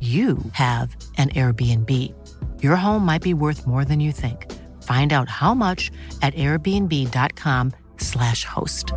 you 0.00 0.38
have 0.52 0.96
an 1.18 1.28
Airbnb. 1.30 2.14
Your 2.62 2.76
home 2.76 3.04
might 3.04 3.22
be 3.22 3.34
worth 3.34 3.66
more 3.66 3.84
than 3.84 4.00
you 4.00 4.12
think. 4.12 4.50
Find 4.82 5.12
out 5.12 5.28
how 5.28 5.52
much 5.52 5.90
at 6.22 6.32
airbnb.com/slash 6.34 8.44
host. 8.44 8.92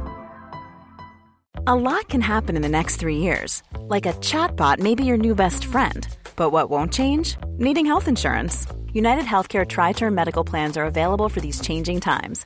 A 1.68 1.76
lot 1.76 2.08
can 2.08 2.22
happen 2.22 2.56
in 2.56 2.62
the 2.62 2.70
next 2.70 2.95
three 2.98 3.18
years. 3.18 3.62
Like 3.88 4.06
a 4.06 4.14
chatbot 4.14 4.80
may 4.80 4.95
be 4.95 5.04
your 5.04 5.18
new 5.18 5.36
best 5.36 5.66
friend. 5.66 6.08
But 6.36 6.52
what 6.52 6.70
won't 6.70 6.94
change? 6.94 7.36
Needing 7.58 7.86
health 7.86 8.08
insurance. 8.08 8.66
United 8.94 9.26
Healthcare 9.26 9.67
Tri 9.67 9.92
Term 9.92 10.16
Medical 10.16 10.44
Plans 10.44 10.78
are 10.78 10.86
available 10.86 11.30
for 11.30 11.42
these 11.42 11.62
changing 11.62 12.00
times. 12.00 12.45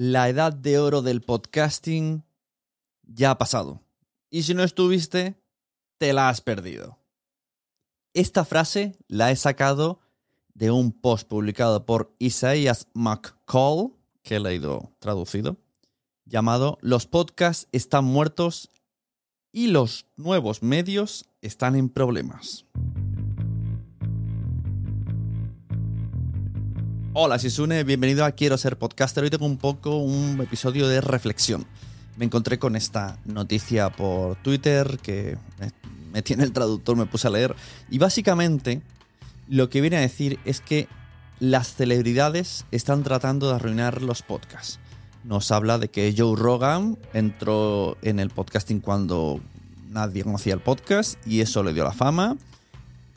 La 0.00 0.28
edad 0.28 0.52
de 0.52 0.78
oro 0.78 1.02
del 1.02 1.22
podcasting 1.22 2.22
ya 3.02 3.32
ha 3.32 3.38
pasado. 3.38 3.82
Y 4.30 4.44
si 4.44 4.54
no 4.54 4.62
estuviste, 4.62 5.42
te 5.96 6.12
la 6.12 6.28
has 6.28 6.40
perdido. 6.40 7.00
Esta 8.14 8.44
frase 8.44 8.96
la 9.08 9.32
he 9.32 9.34
sacado 9.34 9.98
de 10.54 10.70
un 10.70 10.92
post 10.92 11.26
publicado 11.26 11.84
por 11.84 12.14
Isaias 12.20 12.86
McCall, 12.94 13.92
que 14.22 14.36
he 14.36 14.40
leído 14.40 14.92
traducido, 15.00 15.56
llamado 16.26 16.78
Los 16.80 17.06
podcasts 17.06 17.66
están 17.72 18.04
muertos 18.04 18.70
y 19.50 19.66
los 19.66 20.06
nuevos 20.14 20.62
medios 20.62 21.28
están 21.42 21.74
en 21.74 21.88
problemas. 21.88 22.66
Hola, 27.20 27.40
Sisune, 27.40 27.82
bienvenido 27.82 28.24
a 28.24 28.30
Quiero 28.30 28.56
ser 28.56 28.78
podcaster. 28.78 29.24
Hoy 29.24 29.30
tengo 29.30 29.44
un 29.44 29.56
poco 29.56 29.96
un 29.96 30.40
episodio 30.40 30.86
de 30.86 31.00
reflexión. 31.00 31.66
Me 32.16 32.24
encontré 32.24 32.60
con 32.60 32.76
esta 32.76 33.18
noticia 33.24 33.90
por 33.90 34.36
Twitter 34.36 35.00
que 35.02 35.36
me, 36.12 36.22
tiene 36.22 36.44
el 36.44 36.52
traductor, 36.52 36.94
me 36.96 37.06
puse 37.06 37.26
a 37.26 37.32
leer. 37.32 37.56
Y 37.90 37.98
básicamente 37.98 38.82
lo 39.48 39.68
que 39.68 39.80
viene 39.80 39.96
a 39.96 40.00
decir 40.00 40.38
es 40.44 40.60
que 40.60 40.86
las 41.40 41.74
celebridades 41.74 42.66
están 42.70 43.02
tratando 43.02 43.48
de 43.48 43.56
arruinar 43.56 44.00
los 44.00 44.22
podcasts. 44.22 44.78
Nos 45.24 45.50
habla 45.50 45.78
de 45.78 45.88
que 45.88 46.14
Joe 46.16 46.36
Rogan 46.36 46.98
entró 47.14 47.96
en 48.02 48.20
el 48.20 48.30
podcasting 48.30 48.78
cuando 48.78 49.40
nadie 49.90 50.22
conocía 50.22 50.54
el 50.54 50.60
podcast 50.60 51.16
y 51.26 51.40
eso 51.40 51.64
le 51.64 51.74
dio 51.74 51.82
la 51.82 51.90
fama. 51.90 52.36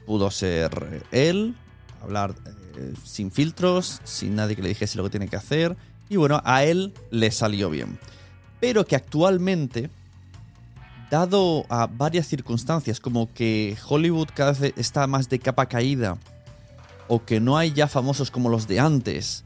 Pudo 0.08 0.32
ser 0.32 1.04
él, 1.12 1.54
hablar 2.02 2.34
sin 3.04 3.32
filtros, 3.32 4.02
sin 4.04 4.36
nadie 4.36 4.56
que 4.56 4.62
le 4.62 4.70
dijese 4.70 4.98
lo 4.98 5.04
que 5.04 5.10
tiene 5.10 5.28
que 5.28 5.36
hacer. 5.36 5.76
Y 6.10 6.18
bueno, 6.18 6.42
a 6.44 6.64
él 6.64 6.94
le 7.10 7.32
salió 7.32 7.70
bien. 7.70 7.98
Pero 8.60 8.86
que 8.86 8.96
actualmente, 8.96 9.90
dado 11.10 11.66
a 11.70 11.88
varias 11.88 12.28
circunstancias, 12.28 13.00
como 13.00 13.34
que 13.34 13.78
Hollywood 13.88 14.30
cada 14.34 14.54
vez 14.54 14.74
está 14.78 15.08
más 15.08 15.30
de 15.30 15.40
capa 15.40 15.66
caída, 15.68 16.18
o 17.08 17.24
que 17.24 17.40
no 17.40 17.58
hay 17.58 17.74
ya 17.74 17.88
famosos 17.88 18.32
como 18.32 18.50
los 18.50 18.68
de 18.68 18.80
antes, 18.80 19.44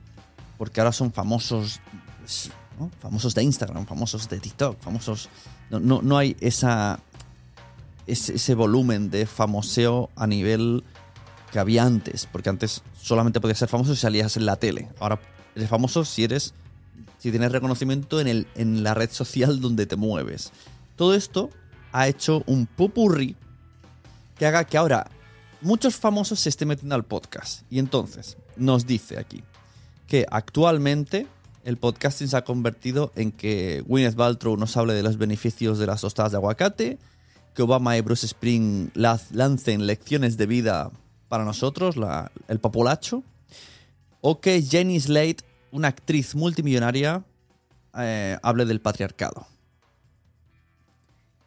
porque 0.58 0.82
ahora 0.82 0.92
son 0.92 1.12
famosos, 1.12 1.80
pues, 2.20 2.52
famosos 3.00 3.34
de 3.34 3.44
Instagram, 3.44 3.86
famosos 3.86 4.30
de 4.30 4.40
TikTok, 4.40 4.80
famosos... 4.80 5.30
No, 5.70 5.80
no, 5.80 6.02
no 6.04 6.18
hay 6.18 6.36
esa, 6.42 7.00
ese, 8.06 8.36
ese 8.36 8.54
volumen 8.54 9.10
de 9.10 9.26
famoseo 9.26 10.12
a 10.16 10.28
nivel 10.28 10.84
que 11.56 11.60
había 11.62 11.86
antes, 11.86 12.28
porque 12.30 12.50
antes 12.50 12.84
solamente 13.02 13.40
podías 13.40 13.60
ser 13.60 13.70
famoso 13.70 13.96
si 13.96 14.02
salías 14.02 14.36
en 14.36 14.46
la 14.46 14.58
tele. 14.58 14.90
Ahora 15.00 15.22
eres 15.56 15.70
famoso 15.70 16.04
si 16.04 16.26
eres 16.26 16.54
si 17.18 17.32
tienes 17.32 17.50
reconocimiento 17.50 18.20
en, 18.20 18.28
el, 18.28 18.48
en 18.56 18.84
la 18.84 18.94
red 18.94 19.10
social 19.10 19.62
donde 19.62 19.86
te 19.86 19.96
mueves. 19.96 20.52
Todo 20.98 21.14
esto 21.14 21.50
ha 21.94 22.10
hecho 22.10 22.44
un 22.46 22.66
pupurri 22.66 23.38
que 24.38 24.46
haga 24.46 24.66
que 24.66 24.78
ahora 24.78 25.10
muchos 25.62 25.96
famosos 25.96 26.42
se 26.42 26.50
estén 26.50 26.68
metiendo 26.68 26.94
al 26.94 27.06
podcast. 27.06 27.62
Y 27.70 27.80
entonces 27.80 28.36
nos 28.58 28.86
dice 28.86 29.18
aquí 29.18 29.42
que 30.08 30.26
actualmente 30.30 31.26
el 31.64 31.78
podcasting 31.78 32.28
se 32.28 32.36
ha 32.36 32.44
convertido 32.44 33.14
en 33.16 33.32
que 33.32 33.82
Gwyneth 33.88 34.18
Paltrow 34.18 34.58
nos 34.58 34.76
hable 34.76 34.94
de 34.94 35.04
los 35.04 35.18
beneficios 35.18 35.80
de 35.80 35.88
las 35.88 36.02
tostadas 36.02 36.34
de 36.34 36.38
aguacate, 36.38 36.98
que 37.54 37.62
Obama 37.62 37.98
y 37.98 38.02
Bruce 38.02 38.26
Spring 38.26 38.90
lancen 38.94 39.88
lecciones 39.88 40.36
de 40.36 40.48
vida 40.48 40.92
para 41.36 41.44
nosotros, 41.44 41.98
el 42.48 42.60
populacho, 42.62 43.22
o 44.22 44.40
que 44.40 44.62
Jenny 44.62 44.98
Slate, 44.98 45.44
una 45.70 45.90
actriz 45.90 46.34
multimillonaria, 46.34 47.26
eh, 47.98 48.38
hable 48.42 48.64
del 48.64 48.80
patriarcado. 48.80 49.46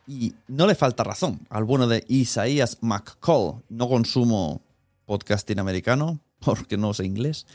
Y 0.06 0.35
no 0.46 0.67
le 0.67 0.75
falta 0.75 1.05
razón 1.05 1.40
al 1.49 1.64
bueno 1.64 1.88
de 1.88 2.05
Isaías 2.06 2.76
McCall. 2.82 3.62
No 3.70 3.88
consumo 3.88 4.61
podcasting 5.06 5.58
americano 5.58 6.20
porque 6.41 6.76
no 6.76 6.93
sé 6.93 7.06
inglés, 7.06 7.46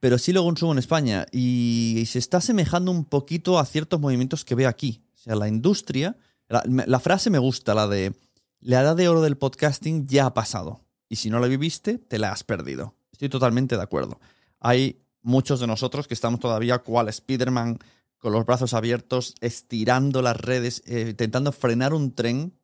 pero 0.00 0.18
sí 0.18 0.32
lo 0.32 0.42
consumo 0.42 0.72
en 0.72 0.80
España 0.80 1.26
y 1.30 2.02
se 2.08 2.18
está 2.18 2.38
asemejando 2.38 2.90
un 2.90 3.04
poquito 3.04 3.60
a 3.60 3.64
ciertos 3.66 4.00
movimientos 4.00 4.44
que 4.44 4.56
veo 4.56 4.68
aquí. 4.68 5.00
O 5.14 5.18
sea, 5.18 5.36
la 5.36 5.46
industria, 5.46 6.16
la 6.48 6.98
frase 6.98 7.30
me 7.30 7.38
gusta, 7.38 7.72
la 7.72 7.86
de 7.86 8.16
la 8.58 8.80
edad 8.80 8.96
de 8.96 9.06
oro 9.06 9.22
del 9.22 9.38
podcasting 9.38 10.08
ya 10.08 10.26
ha 10.26 10.34
pasado 10.34 10.80
y 11.12 11.16
si 11.16 11.28
no 11.28 11.40
la 11.40 11.46
viviste, 11.46 11.98
te 11.98 12.18
la 12.18 12.32
has 12.32 12.42
perdido. 12.42 12.94
Estoy 13.12 13.28
totalmente 13.28 13.76
de 13.76 13.82
acuerdo. 13.82 14.18
Hay 14.60 15.02
muchos 15.20 15.60
de 15.60 15.66
nosotros 15.66 16.08
que 16.08 16.14
estamos 16.14 16.40
todavía 16.40 16.78
cual 16.78 17.10
Spider-Man 17.10 17.80
con 18.16 18.32
los 18.32 18.46
brazos 18.46 18.72
abiertos, 18.72 19.34
estirando 19.42 20.22
las 20.22 20.38
redes, 20.38 20.82
eh, 20.86 21.08
intentando 21.10 21.52
frenar 21.52 21.92
un 21.92 22.14
tren 22.14 22.54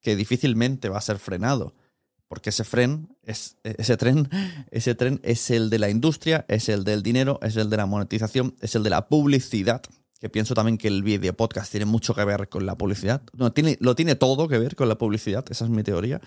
que 0.00 0.14
difícilmente 0.14 0.88
va 0.88 0.98
a 0.98 1.00
ser 1.00 1.18
frenado. 1.18 1.74
Porque 2.28 2.50
ese, 2.50 2.62
fren 2.62 3.08
es, 3.24 3.56
ese, 3.64 3.96
tren, 3.96 4.28
ese 4.70 4.94
tren 4.94 5.18
es 5.24 5.50
el 5.50 5.68
de 5.68 5.80
la 5.80 5.90
industria, 5.90 6.44
es 6.46 6.68
el 6.68 6.84
del 6.84 7.02
dinero, 7.02 7.40
es 7.42 7.56
el 7.56 7.70
de 7.70 7.76
la 7.76 7.86
monetización, 7.86 8.54
es 8.60 8.76
el 8.76 8.84
de 8.84 8.90
la 8.90 9.08
publicidad. 9.08 9.82
Que 10.20 10.28
pienso 10.30 10.54
también 10.54 10.78
que 10.78 10.86
el 10.86 11.02
video 11.02 11.36
podcast 11.36 11.72
tiene 11.72 11.86
mucho 11.86 12.14
que 12.14 12.24
ver 12.24 12.48
con 12.48 12.66
la 12.66 12.76
publicidad. 12.76 13.22
No, 13.36 13.52
tiene, 13.52 13.76
lo 13.80 13.96
tiene 13.96 14.14
todo 14.14 14.46
que 14.46 14.58
ver 14.58 14.76
con 14.76 14.88
la 14.88 14.96
publicidad, 14.96 15.44
esa 15.50 15.64
es 15.64 15.70
mi 15.72 15.82
teoría. 15.82 16.20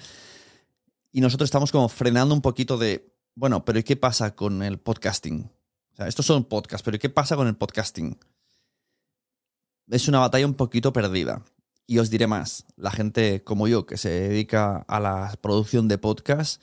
Y 1.12 1.22
nosotros 1.22 1.48
estamos 1.48 1.72
como 1.72 1.90
frenando 1.90 2.36
un 2.36 2.42
poquito 2.42 2.78
de, 2.78 3.14
bueno, 3.36 3.66
pero 3.66 3.80
¿y 3.80 3.84
qué 3.84 3.96
pasa 3.96 4.36
con 4.36 4.62
el 4.62 4.80
podcasting? 4.80 5.50
O 5.94 5.96
sea, 5.96 6.08
estos 6.08 6.26
son 6.26 6.46
podcasts, 6.46 6.84
pero 6.84 6.98
¿y 6.98 7.00
qué 7.00 7.10
pasa 7.10 7.36
con 7.36 7.48
el 7.48 7.56
podcasting? 7.56 8.18
Es 9.90 10.08
una 10.08 10.20
batalla 10.20 10.46
un 10.46 10.54
poquito 10.54 10.94
perdida. 10.94 11.44
Y 11.88 11.98
os 11.98 12.12
diré 12.12 12.28
más, 12.28 12.66
la 12.76 12.92
gente 12.92 13.44
como 13.44 13.68
yo 13.68 13.88
que 13.88 13.98
se 13.98 14.10
dedica 14.10 14.86
a 14.88 15.00
la 15.00 15.36
producción 15.42 15.88
de 15.88 15.98
podcast 15.98 16.62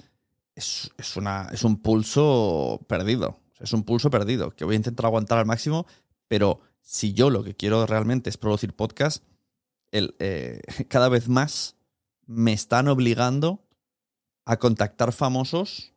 es, 0.54 0.92
es, 0.96 1.16
una, 1.16 1.48
es 1.52 1.64
un 1.64 1.82
pulso 1.82 2.80
perdido. 2.88 3.40
Es 3.58 3.72
un 3.72 3.82
pulso 3.82 4.10
perdido 4.10 4.50
que 4.50 4.64
voy 4.64 4.74
a 4.74 4.76
intentar 4.76 5.06
aguantar 5.06 5.38
al 5.38 5.46
máximo, 5.46 5.86
pero 6.28 6.60
si 6.80 7.12
yo 7.12 7.30
lo 7.30 7.42
que 7.42 7.56
quiero 7.56 7.84
realmente 7.86 8.30
es 8.30 8.36
producir 8.36 8.74
podcast, 8.74 9.24
el, 9.90 10.14
eh, 10.20 10.60
cada 10.88 11.08
vez 11.08 11.28
más 11.28 11.74
me 12.26 12.52
están 12.52 12.86
obligando 12.86 13.65
a 14.46 14.56
contactar 14.56 15.12
famosos 15.12 15.92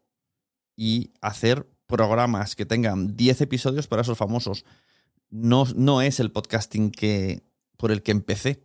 y 0.76 1.12
hacer 1.22 1.70
programas 1.86 2.56
que 2.56 2.66
tengan 2.66 3.16
10 3.16 3.42
episodios 3.42 3.88
para 3.88 4.02
esos 4.02 4.18
famosos. 4.18 4.66
No, 5.30 5.66
no 5.76 6.02
es 6.02 6.20
el 6.20 6.32
podcasting 6.32 6.92
que, 6.92 7.44
por 7.78 7.92
el 7.92 8.02
que 8.02 8.12
empecé, 8.12 8.64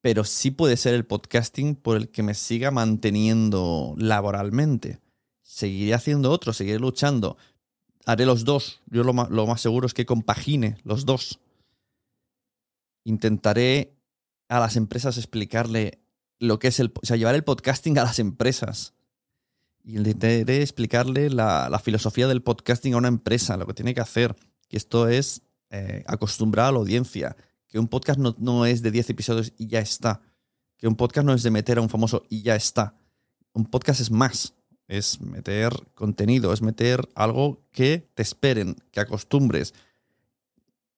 pero 0.00 0.24
sí 0.24 0.50
puede 0.50 0.78
ser 0.78 0.94
el 0.94 1.04
podcasting 1.04 1.76
por 1.76 1.96
el 1.96 2.08
que 2.08 2.22
me 2.22 2.34
siga 2.34 2.70
manteniendo 2.70 3.94
laboralmente. 3.98 4.98
Seguiré 5.42 5.94
haciendo 5.94 6.30
otro, 6.30 6.54
seguiré 6.54 6.78
luchando. 6.78 7.36
Haré 8.06 8.24
los 8.24 8.44
dos. 8.44 8.80
Yo 8.86 9.04
lo 9.04 9.12
lo 9.12 9.46
más 9.46 9.60
seguro 9.60 9.86
es 9.86 9.92
que 9.92 10.06
compagine 10.06 10.78
los 10.84 11.04
dos. 11.04 11.38
Intentaré 13.04 13.94
a 14.48 14.58
las 14.58 14.76
empresas 14.76 15.18
explicarle 15.18 15.99
lo 16.40 16.58
que 16.58 16.68
es 16.68 16.80
el... 16.80 16.92
O 17.00 17.06
sea, 17.06 17.16
llevar 17.16 17.36
el 17.36 17.44
podcasting 17.44 17.98
a 17.98 18.02
las 18.02 18.18
empresas. 18.18 18.94
Y 19.84 19.96
intentaré 19.96 20.62
explicarle 20.62 21.30
la, 21.30 21.68
la 21.70 21.78
filosofía 21.78 22.26
del 22.26 22.42
podcasting 22.42 22.94
a 22.94 22.96
una 22.96 23.08
empresa, 23.08 23.56
lo 23.56 23.66
que 23.66 23.74
tiene 23.74 23.94
que 23.94 24.00
hacer. 24.00 24.34
Que 24.68 24.76
esto 24.76 25.06
es 25.06 25.42
eh, 25.70 26.02
acostumbrar 26.06 26.66
a 26.66 26.72
la 26.72 26.78
audiencia. 26.78 27.36
Que 27.68 27.78
un 27.78 27.86
podcast 27.86 28.18
no, 28.18 28.34
no 28.38 28.66
es 28.66 28.82
de 28.82 28.90
10 28.90 29.10
episodios 29.10 29.52
y 29.56 29.68
ya 29.68 29.78
está. 29.78 30.22
Que 30.76 30.88
un 30.88 30.96
podcast 30.96 31.26
no 31.26 31.34
es 31.34 31.42
de 31.42 31.50
meter 31.50 31.78
a 31.78 31.82
un 31.82 31.88
famoso 31.88 32.24
y 32.28 32.42
ya 32.42 32.56
está. 32.56 32.96
Un 33.52 33.66
podcast 33.66 34.00
es 34.00 34.10
más. 34.10 34.54
Es 34.88 35.20
meter 35.20 35.72
contenido, 35.94 36.52
es 36.52 36.62
meter 36.62 37.08
algo 37.14 37.62
que 37.70 38.10
te 38.14 38.22
esperen, 38.22 38.76
que 38.90 38.98
acostumbres. 38.98 39.72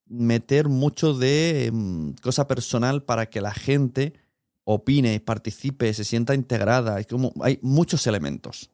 Meter 0.07 0.69
mucho 0.69 1.13
de 1.13 1.69
mm, 1.71 2.13
cosa 2.23 2.49
personal 2.49 3.03
para 3.03 3.29
que 3.29 3.43
la 3.43 3.53
gente 3.53 4.15
opine, 4.73 5.21
participe, 5.21 5.93
se 5.95 6.05
sienta 6.05 6.35
integrada. 6.35 7.03
Como, 7.05 7.33
hay 7.43 7.59
muchos 7.63 8.07
elementos. 8.07 8.71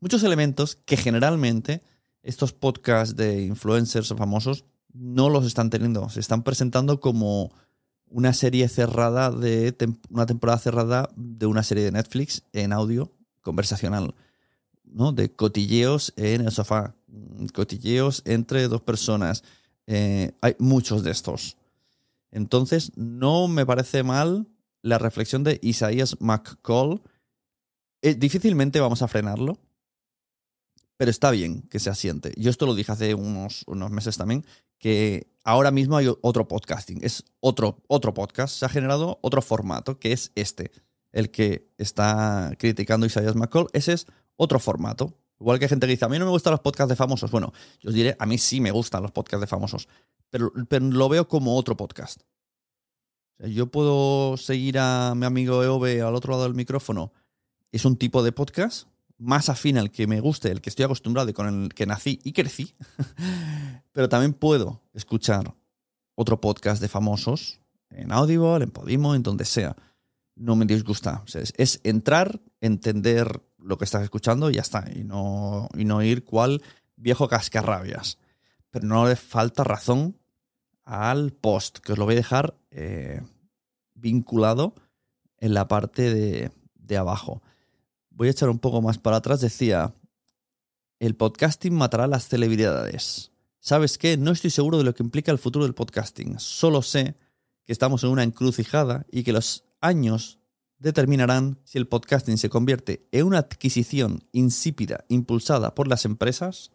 Muchos 0.00 0.22
elementos 0.22 0.78
que 0.84 0.96
generalmente 0.96 1.82
estos 2.22 2.52
podcasts 2.52 3.16
de 3.16 3.42
influencers 3.42 4.08
famosos 4.16 4.64
no 4.92 5.28
los 5.28 5.44
están 5.46 5.70
teniendo. 5.70 6.08
Se 6.08 6.20
están 6.20 6.42
presentando 6.42 7.00
como 7.00 7.52
una 8.10 8.32
serie 8.32 8.68
cerrada 8.68 9.30
de 9.30 9.74
una 10.10 10.26
temporada 10.26 10.58
cerrada 10.58 11.10
de 11.16 11.46
una 11.46 11.62
serie 11.62 11.84
de 11.84 11.92
Netflix 11.92 12.42
en 12.52 12.72
audio 12.72 13.12
conversacional, 13.42 14.14
¿no? 14.84 15.12
De 15.12 15.32
cotilleos 15.32 16.12
en 16.16 16.42
el 16.42 16.52
sofá, 16.52 16.94
cotilleos 17.52 18.22
entre 18.24 18.68
dos 18.68 18.82
personas. 18.82 19.44
Eh, 19.86 20.32
hay 20.40 20.56
muchos 20.58 21.02
de 21.02 21.10
estos. 21.10 21.56
Entonces, 22.30 22.92
no 22.96 23.48
me 23.48 23.64
parece 23.64 24.02
mal 24.02 24.46
la 24.82 24.98
reflexión 24.98 25.44
de 25.44 25.58
Isaías 25.62 26.16
McCall. 26.20 27.02
Eh, 28.02 28.14
difícilmente 28.14 28.80
vamos 28.80 29.02
a 29.02 29.08
frenarlo, 29.08 29.58
pero 30.96 31.10
está 31.10 31.30
bien 31.30 31.62
que 31.62 31.78
se 31.78 31.90
asiente. 31.90 32.32
Yo 32.36 32.50
esto 32.50 32.66
lo 32.66 32.74
dije 32.74 32.92
hace 32.92 33.14
unos, 33.14 33.64
unos 33.66 33.90
meses 33.90 34.16
también, 34.16 34.44
que 34.78 35.28
ahora 35.44 35.70
mismo 35.70 35.96
hay 35.96 36.08
otro 36.20 36.46
podcasting, 36.46 37.00
es 37.02 37.24
otro, 37.40 37.82
otro 37.88 38.14
podcast, 38.14 38.54
se 38.54 38.66
ha 38.66 38.68
generado 38.68 39.18
otro 39.22 39.42
formato, 39.42 39.98
que 39.98 40.12
es 40.12 40.32
este, 40.34 40.70
el 41.12 41.30
que 41.30 41.72
está 41.78 42.52
criticando 42.58 43.06
Isaías 43.06 43.34
McCall, 43.34 43.68
ese 43.72 43.94
es 43.94 44.06
otro 44.36 44.58
formato. 44.58 45.16
Igual 45.40 45.58
que 45.58 45.66
hay 45.66 45.68
gente 45.68 45.86
que 45.86 45.92
dice, 45.92 46.04
a 46.04 46.08
mí 46.08 46.18
no 46.18 46.24
me 46.24 46.32
gustan 46.32 46.50
los 46.50 46.60
podcasts 46.60 46.88
de 46.88 46.96
famosos. 46.96 47.30
Bueno, 47.30 47.52
yo 47.80 47.90
os 47.90 47.94
diré, 47.94 48.16
a 48.18 48.26
mí 48.26 48.38
sí 48.38 48.60
me 48.60 48.72
gustan 48.72 49.02
los 49.02 49.12
podcasts 49.12 49.40
de 49.40 49.46
famosos, 49.46 49.88
pero, 50.30 50.52
pero 50.68 50.84
lo 50.86 51.08
veo 51.08 51.28
como 51.28 51.56
otro 51.56 51.76
podcast. 51.76 52.22
Yo 53.38 53.68
puedo 53.68 54.36
seguir 54.36 54.78
a 54.80 55.14
mi 55.14 55.24
amigo 55.24 55.62
Eove 55.62 56.02
al 56.02 56.16
otro 56.16 56.32
lado 56.32 56.42
del 56.42 56.54
micrófono. 56.54 57.12
Es 57.70 57.84
un 57.84 57.96
tipo 57.96 58.24
de 58.24 58.32
podcast 58.32 58.88
más 59.16 59.48
afín 59.48 59.78
al 59.78 59.92
que 59.92 60.08
me 60.08 60.20
guste, 60.20 60.50
el 60.50 60.60
que 60.60 60.70
estoy 60.70 60.84
acostumbrado 60.84 61.30
y 61.30 61.32
con 61.32 61.46
el 61.46 61.72
que 61.72 61.86
nací 61.86 62.18
y 62.24 62.32
crecí. 62.32 62.74
Pero 63.92 64.08
también 64.08 64.32
puedo 64.32 64.82
escuchar 64.92 65.54
otro 66.16 66.40
podcast 66.40 66.82
de 66.82 66.88
famosos 66.88 67.60
en 67.90 68.10
Audible, 68.10 68.64
en 68.64 68.72
Podimo, 68.72 69.14
en 69.14 69.22
donde 69.22 69.44
sea. 69.44 69.76
No 70.34 70.56
me 70.56 70.66
disgusta. 70.66 71.22
O 71.24 71.38
es, 71.38 71.80
entrar, 71.84 72.40
entender 72.60 73.40
lo 73.56 73.78
que 73.78 73.84
estás 73.84 74.02
escuchando 74.02 74.50
y 74.50 74.54
ya 74.54 74.62
está. 74.62 74.84
Y 74.92 75.04
no 75.04 75.68
ir 76.02 76.24
cual 76.24 76.60
viejo 76.96 77.28
cascarrabias. 77.28 78.18
Pero 78.70 78.86
no 78.86 79.06
le 79.06 79.14
falta 79.14 79.62
razón 79.62 80.17
al 80.88 81.32
post, 81.32 81.78
que 81.78 81.92
os 81.92 81.98
lo 81.98 82.04
voy 82.04 82.14
a 82.14 82.16
dejar 82.16 82.56
eh, 82.70 83.20
vinculado 83.94 84.74
en 85.38 85.54
la 85.54 85.68
parte 85.68 86.12
de, 86.12 86.50
de 86.74 86.96
abajo 86.96 87.42
voy 88.18 88.26
a 88.26 88.32
echar 88.32 88.50
un 88.50 88.58
poco 88.58 88.82
más 88.82 88.98
para 88.98 89.18
atrás, 89.18 89.40
decía, 89.40 89.94
el 90.98 91.14
podcasting 91.14 91.72
matará 91.72 92.04
a 92.04 92.08
las 92.08 92.26
celebridades. 92.26 93.30
¿Sabes 93.60 93.96
qué? 93.96 94.16
No 94.16 94.32
estoy 94.32 94.50
seguro 94.50 94.76
de 94.76 94.82
lo 94.82 94.92
que 94.92 95.04
implica 95.04 95.30
el 95.30 95.38
futuro 95.38 95.64
del 95.64 95.74
podcasting. 95.74 96.40
Solo 96.40 96.82
sé 96.82 97.14
que 97.64 97.72
estamos 97.72 98.02
en 98.02 98.10
una 98.10 98.24
encrucijada 98.24 99.06
y 99.12 99.22
que 99.22 99.32
los 99.32 99.64
años 99.80 100.40
determinarán 100.78 101.60
si 101.62 101.78
el 101.78 101.86
podcasting 101.86 102.38
se 102.38 102.50
convierte 102.50 103.06
en 103.12 103.26
una 103.26 103.38
adquisición 103.38 104.24
insípida 104.32 105.04
impulsada 105.08 105.76
por 105.76 105.86
las 105.86 106.04
empresas 106.04 106.72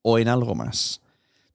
o 0.00 0.18
en 0.18 0.28
algo 0.28 0.54
más. 0.54 1.02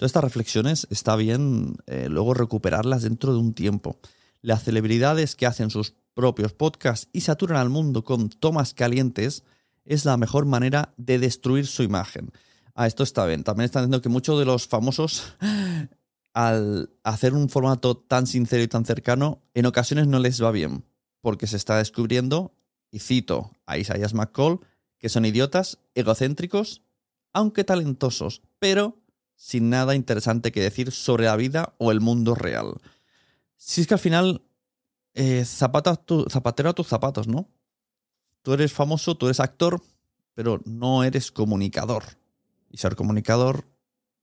Todas 0.02 0.10
estas 0.10 0.24
reflexiones 0.24 0.88
está 0.90 1.16
bien 1.16 1.76
eh, 1.86 2.08
luego 2.10 2.34
recuperarlas 2.34 3.04
dentro 3.04 3.34
de 3.34 3.40
un 3.40 3.54
tiempo. 3.54 4.00
Las 4.42 4.64
celebridades 4.64 5.36
que 5.36 5.46
hacen 5.46 5.70
sus 5.70 5.94
propios 6.16 6.54
podcasts 6.54 7.08
y 7.14 7.22
saturan 7.22 7.60
al 7.60 7.70
mundo 7.70 8.04
con 8.04 8.30
tomas 8.30 8.74
calientes 8.74 9.44
es 9.86 10.04
la 10.04 10.18
mejor 10.18 10.48
manera 10.48 10.92
de 10.98 11.20
destruir 11.20 11.68
su 11.68 11.84
imagen. 11.84 12.32
Ah, 12.74 12.88
esto 12.88 13.04
está 13.04 13.28
bien. 13.28 13.44
También 13.44 13.66
están 13.66 13.84
diciendo 13.84 14.02
que 14.02 14.10
muchos 14.10 14.40
de 14.40 14.46
los 14.46 14.66
famosos, 14.66 15.36
al 16.34 16.90
hacer 17.04 17.36
un 17.36 17.48
formato 17.48 17.96
tan 17.96 18.26
sincero 18.26 18.64
y 18.64 18.68
tan 18.68 18.86
cercano, 18.86 19.44
en 19.54 19.68
ocasiones 19.68 20.08
no 20.08 20.18
les 20.18 20.42
va 20.42 20.50
bien, 20.50 20.84
porque 21.22 21.46
se 21.46 21.58
está 21.58 21.78
descubriendo, 21.78 22.56
y 22.90 22.98
cito 22.98 23.52
a 23.68 23.78
Isaiah 23.78 24.10
McCall, 24.16 24.62
que 24.98 25.10
son 25.10 25.26
idiotas, 25.26 25.78
egocéntricos, 25.94 26.82
aunque 27.34 27.64
talentosos, 27.64 28.42
pero 28.58 28.98
sin 29.42 29.72
nada 29.72 29.96
interesante 29.96 30.52
que 30.52 30.62
decir 30.62 30.92
sobre 30.92 31.26
la 31.26 31.36
vida 31.36 31.74
o 31.80 31.92
el 31.92 32.00
mundo 32.00 32.36
real. 32.36 32.76
Si 33.58 33.82
es 33.82 33.88
que 33.88 33.96
al 33.96 34.00
final, 34.00 34.44
eh, 35.16 35.44
tu, 36.06 36.28
zapatero 36.30 36.70
a 36.70 36.74
tus 36.74 36.88
zapatos, 36.88 37.28
¿no? 37.28 37.50
Tú 38.44 38.54
eres 38.54 38.72
famoso, 38.72 39.18
tú 39.18 39.26
eres 39.26 39.40
actor, 39.40 39.82
pero 40.36 40.62
no 40.66 41.04
eres 41.04 41.32
comunicador. 41.32 42.04
Y 42.70 42.78
ser 42.78 42.96
comunicador 42.96 43.66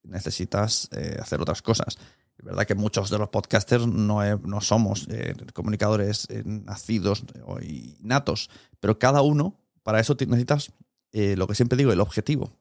necesitas 0.05 0.89
eh, 0.93 1.19
hacer 1.21 1.41
otras 1.41 1.63
cosas. 1.63 1.99
Es 2.39 2.45
verdad 2.45 2.65
que 2.65 2.77
muchos 2.77 3.11
de 3.11 3.19
los 3.19 3.29
podcasters 3.29 3.89
no, 3.89 4.21
no 4.39 4.61
somos 4.61 5.09
eh, 5.11 5.35
comunicadores 5.53 6.29
eh, 6.31 6.45
nacidos 6.45 7.25
o 7.45 7.59
natos, 7.99 8.51
pero 8.79 9.01
cada 9.01 9.23
uno, 9.23 9.59
para 9.83 9.99
eso 9.99 10.17
necesitas 10.21 10.71
lo 11.11 11.49
que 11.49 11.57
siempre 11.57 11.77
digo, 11.77 11.91
el 11.91 12.01
objetivo. 12.01 12.53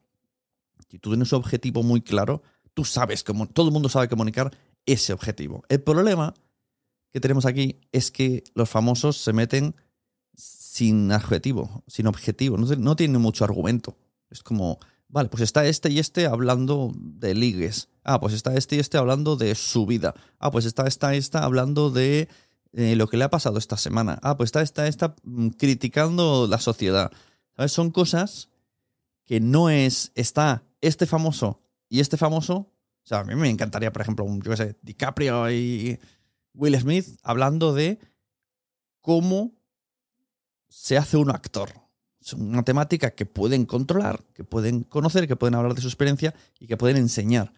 Si 0.88 0.98
tú 0.98 1.10
tienes 1.10 1.32
un 1.32 1.38
objetivo 1.38 1.82
muy 1.82 2.00
claro, 2.00 2.42
tú 2.74 2.84
sabes 2.84 3.24
cómo, 3.24 3.46
todo 3.48 3.66
el 3.66 3.72
mundo 3.72 3.88
sabe 3.88 4.08
comunicar 4.08 4.56
ese 4.86 5.12
objetivo. 5.12 5.62
El 5.68 5.82
problema 5.82 6.34
que 7.12 7.20
tenemos 7.20 7.46
aquí 7.46 7.80
es 7.92 8.10
que 8.10 8.44
los 8.54 8.68
famosos 8.68 9.16
se 9.16 9.32
meten 9.32 9.74
sin 10.34 11.10
objetivo, 11.10 11.82
sin 11.88 12.06
objetivo, 12.06 12.56
no, 12.56 12.96
tienen 12.96 13.20
mucho 13.20 13.44
argumento. 13.44 13.96
Es 14.30 14.42
como, 14.42 14.78
vale, 15.08 15.28
pues 15.28 15.42
está 15.42 15.66
este 15.66 15.90
y 15.90 15.98
este 15.98 16.26
hablando 16.26 16.92
de 16.94 17.34
ligues. 17.34 17.88
Ah, 18.04 18.20
pues 18.20 18.32
está 18.32 18.54
este 18.54 18.76
y 18.76 18.78
este 18.78 18.96
hablando 18.96 19.36
de 19.36 19.54
su 19.54 19.86
vida. 19.86 20.14
Ah, 20.38 20.50
pues 20.52 20.64
está 20.64 20.86
esta 20.86 21.14
y 21.14 21.18
esta 21.18 21.42
hablando 21.42 21.90
de 21.90 22.28
eh, 22.72 22.94
lo 22.94 23.08
que 23.08 23.16
le 23.16 23.24
ha 23.24 23.30
pasado 23.30 23.58
esta 23.58 23.76
semana. 23.76 24.20
Ah, 24.22 24.36
pues 24.36 24.48
está 24.48 24.62
esta 24.62 24.86
esta 24.86 25.16
mm, 25.24 25.48
criticando 25.48 26.46
la 26.46 26.60
sociedad. 26.60 27.10
¿Sabes? 27.56 27.72
Son 27.72 27.90
cosas 27.90 28.48
que 29.28 29.40
no 29.40 29.68
es, 29.68 30.10
está 30.14 30.64
este 30.80 31.06
famoso 31.06 31.60
y 31.90 32.00
este 32.00 32.16
famoso. 32.16 32.54
O 32.56 33.06
sea, 33.08 33.20
a 33.20 33.24
mí 33.24 33.34
me 33.34 33.50
encantaría, 33.50 33.92
por 33.92 34.00
ejemplo, 34.00 34.24
un, 34.24 34.40
yo 34.40 34.50
qué 34.50 34.56
sé, 34.56 34.76
DiCaprio 34.80 35.50
y 35.52 35.98
Will 36.54 36.80
Smith 36.80 37.06
hablando 37.22 37.74
de 37.74 37.98
cómo 39.02 39.52
se 40.68 40.96
hace 40.96 41.18
un 41.18 41.30
actor. 41.30 41.68
Es 42.22 42.32
una 42.32 42.62
temática 42.62 43.10
que 43.10 43.26
pueden 43.26 43.66
controlar, 43.66 44.24
que 44.32 44.44
pueden 44.44 44.82
conocer, 44.82 45.28
que 45.28 45.36
pueden 45.36 45.56
hablar 45.56 45.74
de 45.74 45.82
su 45.82 45.88
experiencia 45.88 46.34
y 46.58 46.66
que 46.66 46.78
pueden 46.78 46.96
enseñar. 46.96 47.52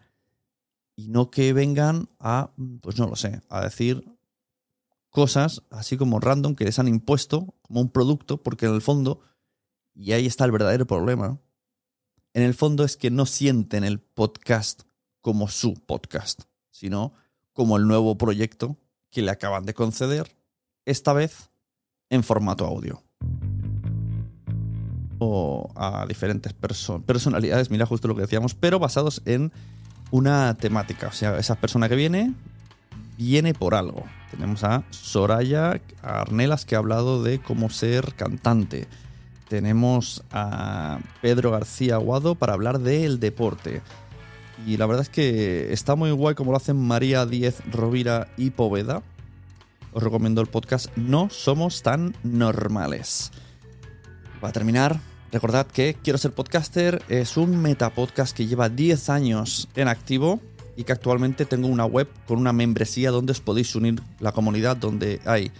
Y 0.97 1.07
no 1.07 1.31
que 1.31 1.53
vengan 1.53 2.09
a, 2.19 2.51
pues 2.81 2.99
no 2.99 3.07
lo 3.07 3.15
sé, 3.15 3.41
a 3.47 3.63
decir 3.63 4.03
cosas 5.09 5.63
así 5.69 5.95
como 5.95 6.19
random 6.19 6.53
que 6.53 6.65
les 6.65 6.79
han 6.79 6.89
impuesto 6.89 7.55
como 7.61 7.79
un 7.79 7.89
producto, 7.89 8.43
porque 8.43 8.65
en 8.65 8.73
el 8.73 8.81
fondo, 8.81 9.21
y 9.93 10.11
ahí 10.11 10.25
está 10.25 10.43
el 10.43 10.51
verdadero 10.51 10.85
problema, 10.85 11.39
en 12.33 12.43
el 12.43 12.53
fondo 12.53 12.83
es 12.83 12.97
que 12.97 13.11
no 13.11 13.25
sienten 13.25 13.83
el 13.83 13.99
podcast 13.99 14.83
como 15.19 15.47
su 15.47 15.73
podcast, 15.73 16.41
sino 16.71 17.13
como 17.53 17.77
el 17.77 17.87
nuevo 17.87 18.17
proyecto 18.17 18.77
que 19.11 19.21
le 19.21 19.31
acaban 19.31 19.65
de 19.65 19.73
conceder, 19.73 20.35
esta 20.85 21.13
vez 21.13 21.49
en 22.09 22.23
formato 22.23 22.65
audio. 22.65 23.03
O 25.19 25.69
a 25.75 26.05
diferentes 26.07 26.53
personalidades, 26.53 27.69
mira 27.69 27.85
justo 27.85 28.07
lo 28.07 28.15
que 28.15 28.21
decíamos, 28.21 28.55
pero 28.55 28.79
basados 28.79 29.21
en 29.25 29.51
una 30.09 30.55
temática. 30.55 31.07
O 31.07 31.11
sea, 31.11 31.37
esa 31.37 31.55
persona 31.55 31.89
que 31.89 31.95
viene, 31.95 32.33
viene 33.17 33.53
por 33.53 33.75
algo. 33.75 34.03
Tenemos 34.31 34.63
a 34.63 34.83
Soraya 34.89 35.81
Arnelas 36.01 36.65
que 36.65 36.75
ha 36.75 36.79
hablado 36.79 37.21
de 37.21 37.39
cómo 37.39 37.69
ser 37.69 38.15
cantante. 38.15 38.87
Tenemos 39.51 40.23
a 40.31 40.99
Pedro 41.21 41.51
García 41.51 41.95
Aguado 41.95 42.35
para 42.35 42.53
hablar 42.53 42.79
del 42.79 43.19
deporte. 43.19 43.81
Y 44.65 44.77
la 44.77 44.85
verdad 44.85 45.01
es 45.01 45.09
que 45.09 45.73
está 45.73 45.95
muy 45.95 46.09
guay 46.11 46.35
como 46.35 46.51
lo 46.51 46.57
hacen 46.57 46.77
María 46.77 47.25
Díez 47.25 47.61
Rovira 47.69 48.29
y 48.37 48.51
Poveda 48.51 49.03
os 49.91 50.01
recomiendo 50.01 50.39
el 50.39 50.47
podcast 50.47 50.87
No 50.95 51.29
Somos 51.29 51.83
Tan 51.83 52.15
Normales. 52.23 53.31
Para 54.39 54.53
terminar, 54.53 55.01
recordad 55.33 55.67
que 55.67 55.97
Quiero 56.01 56.17
Ser 56.17 56.31
Podcaster 56.31 57.03
es 57.09 57.35
un 57.35 57.61
metapodcast 57.61 58.33
que 58.33 58.47
lleva 58.47 58.69
10 58.69 59.09
años 59.09 59.67
en 59.75 59.89
activo 59.89 60.39
y 60.77 60.85
que 60.85 60.93
actualmente 60.93 61.43
tengo 61.43 61.67
una 61.67 61.83
web 61.83 62.07
con 62.25 62.37
una 62.37 62.53
membresía 62.53 63.11
donde 63.11 63.33
os 63.33 63.41
podéis 63.41 63.75
unir 63.75 64.01
la 64.21 64.31
comunidad, 64.31 64.77
donde 64.77 65.19
hay 65.25 65.51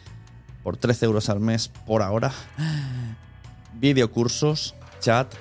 por 0.63 0.77
13 0.77 1.07
euros 1.07 1.27
al 1.27 1.41
mes 1.41 1.67
por 1.67 2.01
ahora 2.01 2.31
videocursos, 3.81 4.75
chat, 4.99 5.33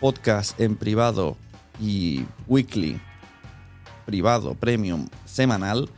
podcast 0.00 0.58
en 0.58 0.74
privado 0.74 1.36
y 1.78 2.24
weekly, 2.46 2.98
privado, 4.06 4.54
premium, 4.54 5.06
semanal 5.26 5.90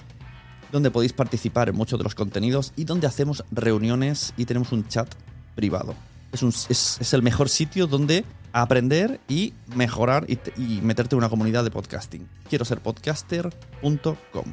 donde 0.73 0.91
podéis 0.91 1.13
participar 1.13 1.69
en 1.69 1.77
muchos 1.77 1.99
de 1.99 2.05
los 2.05 2.15
contenidos 2.15 2.73
y 2.77 2.85
donde 2.85 3.07
hacemos 3.07 3.45
reuniones 3.51 4.35
y 4.37 4.45
tenemos 4.45 4.73
un 4.73 4.87
chat 4.89 5.09
privado. 5.55 5.95
Es, 6.33 7.13
el 7.13 7.23
mejor 7.23 7.49
sitio 7.49 7.87
donde 7.87 8.25
aprender 8.53 9.21
y 9.29 9.53
mejorar 9.75 10.27
y, 10.29 10.39
y, 10.57 10.81
meterte 10.81 11.15
en 11.15 11.19
una 11.19 11.29
comunidad 11.29 11.65
de 11.65 11.71
podcasting. 11.71 12.29
Quiero 12.49 12.65
ser 12.65 12.81
podcaster.com. 12.81 14.45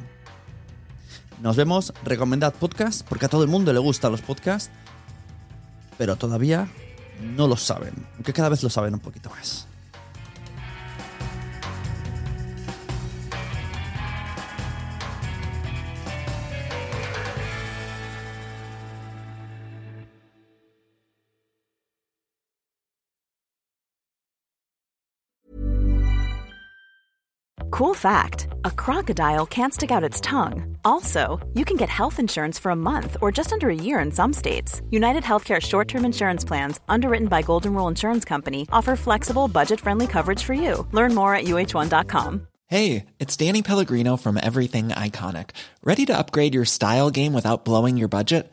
Nos 1.40 1.56
vemos, 1.56 1.92
recomendad 2.04 2.52
podcast, 2.52 3.06
porque 3.08 3.26
a 3.26 3.28
todo 3.28 3.44
el 3.44 3.48
mundo 3.48 3.72
le 3.72 3.78
gustan 3.78 4.10
los 4.10 4.22
podcasts, 4.22 4.72
pero 5.96 6.16
todavía 6.16 6.68
no 7.20 7.46
lo 7.46 7.56
saben, 7.56 7.94
aunque 8.14 8.32
cada 8.32 8.48
vez 8.48 8.62
lo 8.62 8.70
saben 8.70 8.94
un 8.94 9.00
poquito 9.00 9.30
más. 9.30 9.66
Cool 27.70 27.94
fact 27.94 28.47
a 28.64 28.70
crocodile 28.70 29.46
can't 29.46 29.72
stick 29.74 29.90
out 29.90 30.04
its 30.04 30.20
tongue. 30.20 30.76
Also, 30.84 31.38
you 31.54 31.64
can 31.64 31.76
get 31.76 31.88
health 31.88 32.18
insurance 32.18 32.58
for 32.58 32.70
a 32.70 32.76
month 32.76 33.16
or 33.20 33.30
just 33.30 33.52
under 33.52 33.68
a 33.68 33.74
year 33.74 33.98
in 34.00 34.10
some 34.10 34.32
states. 34.32 34.82
United 34.90 35.22
Healthcare 35.22 35.60
short 35.60 35.88
term 35.88 36.04
insurance 36.04 36.44
plans, 36.44 36.80
underwritten 36.88 37.28
by 37.28 37.42
Golden 37.42 37.74
Rule 37.74 37.88
Insurance 37.88 38.24
Company, 38.24 38.66
offer 38.72 38.96
flexible, 38.96 39.48
budget 39.48 39.80
friendly 39.80 40.06
coverage 40.06 40.42
for 40.42 40.54
you. 40.54 40.86
Learn 40.92 41.14
more 41.14 41.34
at 41.34 41.44
uh1.com. 41.44 42.46
Hey, 42.66 43.06
it's 43.18 43.34
Danny 43.34 43.62
Pellegrino 43.62 44.18
from 44.18 44.36
Everything 44.36 44.88
Iconic. 44.88 45.50
Ready 45.82 46.04
to 46.04 46.18
upgrade 46.18 46.52
your 46.52 46.66
style 46.66 47.10
game 47.10 47.32
without 47.32 47.64
blowing 47.64 47.96
your 47.96 48.08
budget? 48.08 48.52